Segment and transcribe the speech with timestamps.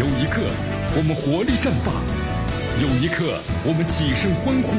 [0.00, 0.40] 有一刻，
[0.96, 1.92] 我们活力绽放；
[2.80, 4.72] 有一刻，我们起身欢呼。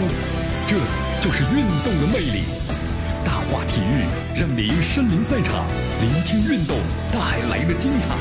[0.66, 0.76] 这
[1.22, 2.42] 就是运动的魅力。
[3.24, 4.02] 大话体育
[4.34, 5.64] 让您身临赛场，
[6.02, 6.76] 聆听运动
[7.14, 8.18] 带来的精彩。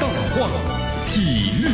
[0.00, 0.50] 大话
[1.06, 1.70] 体育。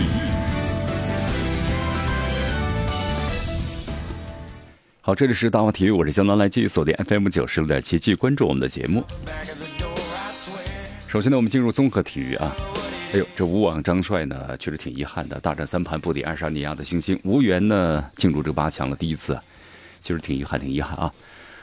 [5.00, 9.02] 好，这里是大话体育，我是江南来继续锁定 FM 九十六点七，继续关注我们的节目。
[11.08, 12.54] 首先呢，我们进入综合体育啊。
[13.14, 18.96] 哎呦，这吴网张帅呢，确实挺遗憾的，大战三盘不敌爱沙尼亚的星星，无缘呢进入这个八强了。
[18.96, 19.38] 第一次，
[20.00, 21.12] 其实挺遗憾，挺遗憾啊。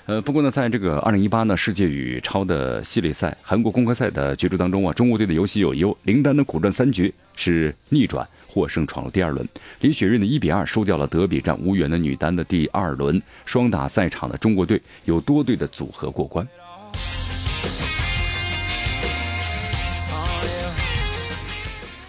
[0.05, 9.45] 呃，不过呢，在这个二零一八呢世界羽超的系列赛韩国公开赛的角逐当中啊，中国队的有喜有忧，林丹的苦战三局是逆转获胜，闯入第二轮。
[9.81, 16.47] 李雪芮的一比二输掉了德比战，无缘的女单的第二轮双打赛场的中国队有多队的组合过关。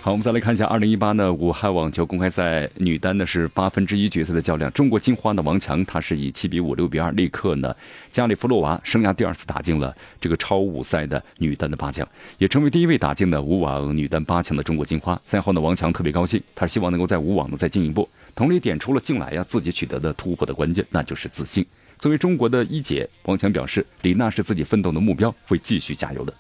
[0.05, 7.73] 好，我们再来看一下二零一八呢武汉网球公开赛女单呢是八分之一决赛的较量，中国金花的王强，她是以七比五、六比二，立刻呢
[8.11, 12.05] 加里夫洛娃生涯第二次打进了这个超五赛的女单的八强，
[12.39, 15.17] 也成为第一位打进的五网女单八强的中国金花。
[15.25, 21.65] 赛后呢，王强特别高兴，他希望能够在武网呢再进一步，同时点出了近来呀自己取得的突破的关键，那就是自信。
[22.01, 26.35] 作为中国的一姐，王强表示，李娜是自己奋斗的目标，会继续加油的。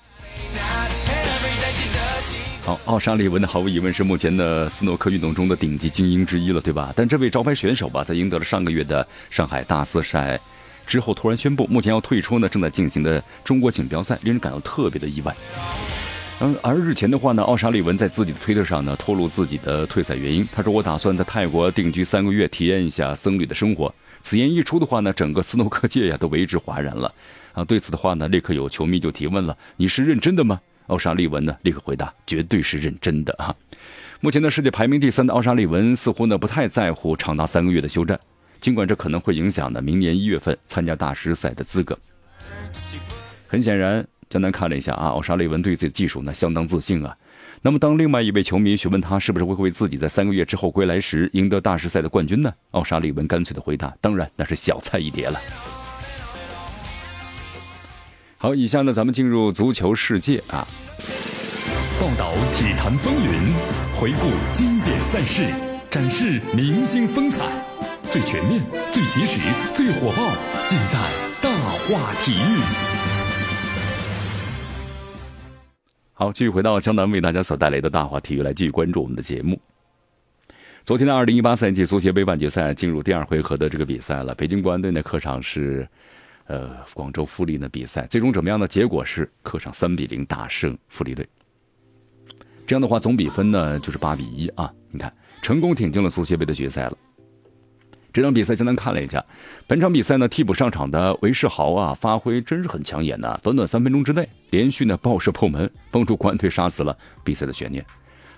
[2.64, 6.92] 好，奥沙利文呢，毫无疑问是目前的斯诺克运动中的顶级精英之一了，对吧？
[6.94, 10.38] 但这位招牌选手吧，在赢得了上个月的上海大四赛
[10.86, 15.34] 之后，突然宣布目前要退出呢正在进行的中国锦标赛，令人感到特别的意外。
[16.38, 27.12] 嗯，而日前的话呢，奥沙利文在自己的推特上呢透露自己的退赛原因，他说：“我打算在泰国定居三个月，体验一下僧侣的生活。”此言一出的话呢，整个斯诺克界呀都为之哗然了。
[27.54, 30.60] 啊，对此的话呢，立刻有球迷就提问了：“你是认真的吗？”
[30.92, 33.54] 奥沙利文呢，立刻回答：“绝对是认真的啊！”
[34.20, 38.20] 目前呢，世界排名第三的奥沙利文似乎呢不太在乎长达三个月的休战，
[38.60, 41.98] 尽管这可能会影响呢明年一月份参加大师赛的资格。
[43.48, 47.16] 很显然，江南看了一下啊，奥沙利文对自己的技术呢相当自信啊。
[47.62, 52.52] 那么，当另外一位球迷询问他是不是会为自己在三个月之后归来时赢得大师赛的冠军呢？
[52.72, 55.40] 奥沙利文干脆的回答：“当然，那是小菜一碟了。”
[58.42, 60.66] 好，以下呢，咱们进入足球世界啊，
[62.00, 63.54] 报道体坛风云，
[63.94, 65.46] 回顾经典赛事，
[65.88, 67.44] 展示明星风采，
[68.10, 68.60] 最全面、
[68.90, 69.42] 最及时、
[69.72, 70.32] 最火爆，
[70.66, 70.98] 尽在
[71.40, 72.60] 大话体育。
[76.12, 79.56] 好，继续回到江南为大家所带来的大话体育，来继续关注我们的节目。
[80.82, 85.88] 昨天的二零一八赛季足协杯半决赛进入第二回合的这个比赛了，北京国安队呢客场是。
[86.46, 88.66] 呃，广州富力呢比赛最终怎么样呢？
[88.66, 91.26] 结果是客场三比零大胜富力队。
[92.66, 94.72] 这样的话，总比分呢就是八比一啊！
[94.90, 96.96] 你看，成功挺进了足协杯的决赛了。
[98.12, 99.24] 这场比赛，简单看了一下，
[99.66, 103.38] 本场比赛呢替补上场的韦世豪啊，发挥真是很抢眼呐！
[103.42, 107.84] 短短三分钟之内，连续呢爆射破门，帮助国安队杀死了比赛的悬念。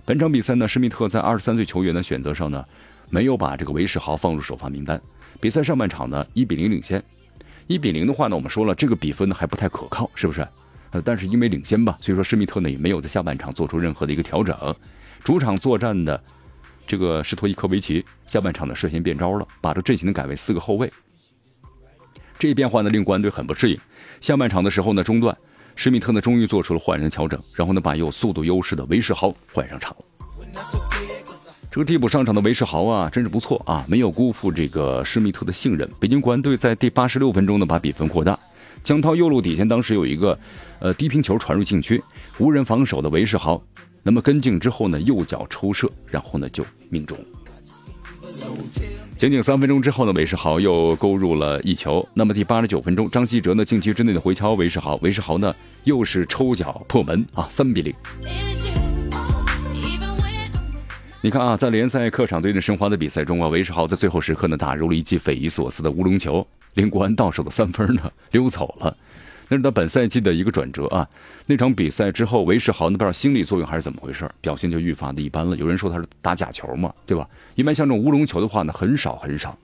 [0.05, 2.65] 本场比赛呢，施密特在二十三岁球员的选择上呢，
[3.11, 5.01] 没有把这个韦世豪放入首发名单。
[5.41, 7.03] 比赛上半场呢，一比零领先。
[7.67, 10.47] 一比零的话呢，我们说了这个比分呢还不太可靠，是不是？
[10.91, 14.77] 呃，但是因为领先吧，所以说施密特呢也没有在下半场做出任何的一个调整。
[15.25, 16.23] 主场作战的
[16.87, 20.93] 这个施托伊科维奇下半场呢率先变招了，把这阵型呢改为四个后卫。
[22.39, 23.81] 这一变化呢令国安队很不适应。
[24.21, 25.37] 下半场的时候呢中段，
[25.75, 29.97] 施密特呢终于做出了换人调整，然后呢把有速度优势的韦世豪换上场。
[31.75, 35.91] 这个替补上场的韦世豪啊，真是不错啊，没有辜负这个施密特的信任。
[35.99, 38.39] 北京国安队在第八十六分钟呢，把比分扩大。
[38.85, 40.39] 江涛右路底线当时有一个，
[40.79, 42.01] 呃，低平球传入禁区，
[42.39, 43.61] 无人防守的韦世豪，
[44.05, 47.19] 那么跟进之后呢，右脚抽射，然后呢就命中。
[49.17, 52.09] 仅仅三分钟之后呢，韦世豪又勾入了一球。
[52.15, 55.53] 那么第八十九分钟，张稀哲呢禁区之内的回敲韦世豪，韦世豪呢
[55.83, 57.93] 又是抽脚破门啊，三比零。
[61.25, 68.95] 你看啊，在联赛客场对阵申花的比赛中啊，韦世豪在最后时刻呢打入了一记匪夷所思的乌龙球，令国安到手的三分呢溜走了。
[69.49, 71.09] 那是他本赛季的一个转折啊。
[71.47, 75.57] 那场比赛之后，韦世豪呢不知道心理作用还是怎么回事，表现就愈发的一般了。
[75.57, 77.27] 有人说他是打假球嘛，对吧？
[77.55, 79.57] 一般像这种乌龙球的话呢，很少很少，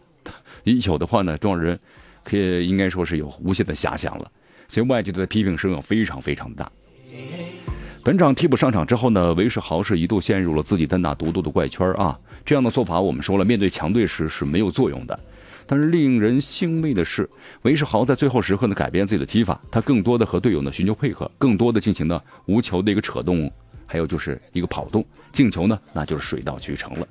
[0.65, 1.79] 有的话呢，多少人
[2.25, 4.27] 可以应该说是有无限的遐想了。
[4.67, 6.73] 所以外界的批评声啊非常非常大。
[8.03, 12.19] 本场替补上场之后呢，韦世豪是一度陷入了自己单打独斗的怪圈啊。
[12.47, 15.19] 这样的做法，我们说了，面对强队时是没有作用的。
[15.67, 17.29] 但是令人欣慰的是，
[17.63, 23.51] 韦世豪在最后时刻呢改变自己的踢法，他更多的和队友呢寻求配合，更多的进行了无球的一个扯动，
[23.87, 27.07] 还有就是一个跑动，进球呢那就是水到渠成了，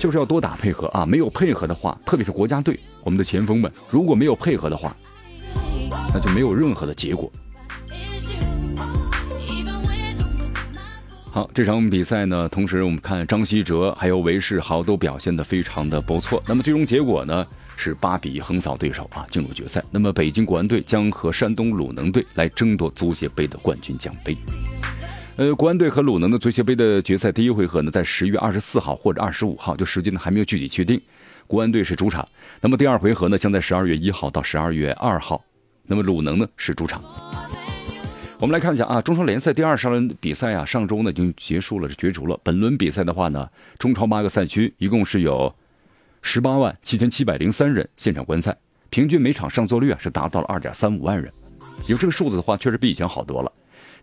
[0.00, 1.06] 就是要多打配合啊！
[1.06, 4.94] 没有配合的话，特别是国家队，我们的前锋们如果没有配合的话，
[6.12, 7.30] 那就没有任何的结果。
[11.30, 16.42] 好，这场比赛呢，同时我们看张稀哲还有韦世豪都表现得非常的不错。
[16.46, 17.46] 那么最终结果呢
[17.76, 19.84] 是八比一横扫对手啊，进入决赛。
[19.90, 24.36] 那么北京国安队将和山东鲁能队来争夺足协杯的冠军奖杯。
[25.36, 31.00] 呃，国安队和鲁能的足协杯的决赛第一回合呢，在十月二十四号或者二十五号，就时间呢还没有具体确定。
[31.46, 32.26] 国安队是主场。
[32.60, 35.44] 那么第二回合呢，将在十二月一号到十二月二号。
[35.86, 37.00] 那么鲁能呢是主场。
[38.40, 42.38] 我们来看一下啊，中超联赛第二十轮比赛啊，上周呢已经结束了，是角逐了。
[42.44, 43.48] 本轮比赛的话呢，
[43.80, 45.52] 中超八个赛区一共是有
[46.22, 48.56] 十八万七千七百零三人现场观赛，
[48.90, 51.28] 平均每场上座率啊是达到了二点三五万人。
[51.88, 53.50] 有这个数字的话，确实比以前好多了。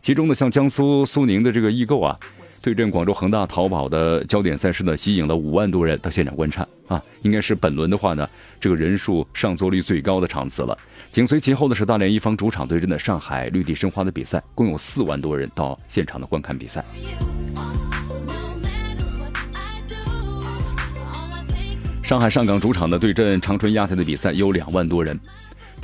[0.02, 2.20] 其中呢，像江苏苏宁的这个易购啊。
[2.66, 8.28] 对阵广州恒大淘宝的焦点赛事呢，吸引了五万多人到现场观看啊，应该是本轮的话呢，
[8.60, 10.76] 这个人数上座率最高的场次了。
[11.12, 16.84] 紧随其后的是大连一方主场对阵的上海绿地申花的比赛，共有四万多人到现场的观看比赛。
[22.02, 25.20] 上海上港主场的对阵长春亚泰的比赛有两万多人。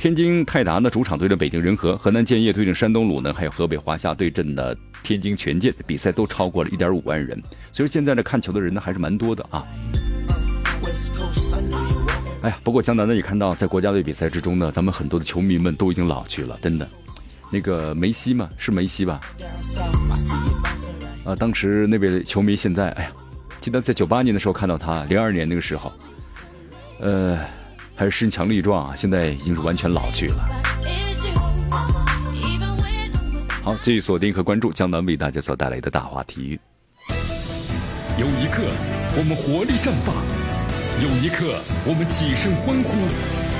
[0.02, 7.40] 天津泰达呢主场对阵北京人和，河南建业对阵山东鲁能，还有河北华夏对阵的天津权健，比赛都超过了一点五万人。
[7.70, 9.64] 所以现在呢看球的人呢还是蛮多的啊。
[12.42, 16.88] 哎呀，不过江南呢也看到，在国家队比赛之中呢，咱们很多的球迷们都已经老去了，真的。
[17.48, 19.20] 那个梅西嘛，是梅西吧？
[21.24, 23.12] 啊，当时那位球迷现在，哎呀，
[23.60, 25.92] 记得在九八年的时候看到他，零二年那个时候，
[26.98, 27.38] 呃。
[28.02, 28.96] 还是身强力壮啊！
[28.96, 30.44] 现在已经是完全老去了。
[33.62, 36.60] 好，继续锁定和关注江南为大家所带来的大话体育。
[38.18, 38.64] 有一刻，
[39.16, 40.16] 我们活力绽放；
[41.00, 41.54] 有一刻，
[41.86, 42.90] 我们起身欢呼。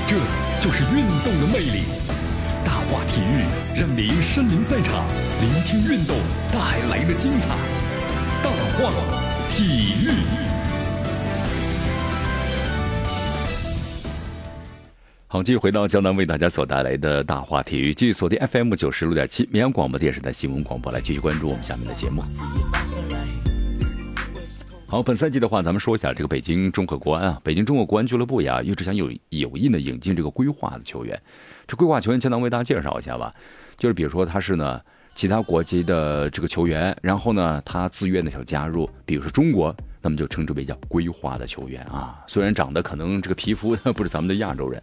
[0.09, 0.17] 这
[0.61, 1.85] 就是运动的魅力。
[2.65, 3.47] 大话体育
[3.81, 5.06] 让您身临赛场，
[5.41, 6.17] 聆听运动
[6.50, 7.55] 带来的精彩。
[8.43, 8.91] 大话
[9.50, 10.52] 体育。
[15.32, 22.23] 好，继续回到江南为大家所带来的大话体育，继续锁定 FM 九十六点七绵阳广播电视台新闻广播，来继续关注我们下面的节目。
[24.87, 31.19] 好，本赛季的话，咱们说一下这个北京中赫国安啊，北京中赫国安俱乐部呀，一直想有有意的引进这个规划的球员。
[31.67, 33.32] 这规划球员，江南为大家介绍一下吧。
[33.79, 34.79] 就是比如说他是呢
[35.14, 42.23] 其他国籍的这个球员，然后呢他自愿的想加入，比如说中国，那么就称之为叫规划的球员啊。
[42.26, 44.82] 虽然长得可能这个皮肤 不是咱们的亚洲人。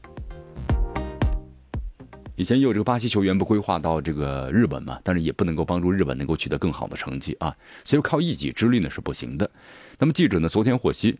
[2.40, 7.54] 以前也有这个巴西球员不规划到这个日本嘛，但是也不能够帮助日本能够取得更好的成绩啊，
[7.84, 9.52] 所以靠一己之力呢是不行的。
[9.98, 11.20] 那么记者呢昨天获悉，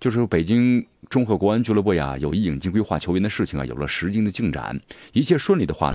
[0.00, 4.76] 就是北京中赫国安俱乐部呀有意引进规划球员的事情啊有了实际的进展，
[5.12, 5.90] 一切顺利的话。